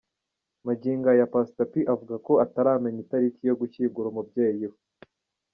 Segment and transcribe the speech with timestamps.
[0.65, 4.77] Magingo aya, Pastor P avuga ko atari yamenya itariki yo gushyingura umubyeyi we.